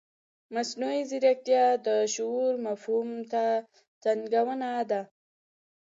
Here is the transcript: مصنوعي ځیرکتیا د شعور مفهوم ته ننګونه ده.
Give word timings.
مصنوعي 0.55 1.01
ځیرکتیا 1.09 1.65
د 1.87 1.89
شعور 2.13 2.53
مفهوم 2.67 3.09
ته 3.31 3.43
ننګونه 4.03 4.69
ده. 4.89 5.01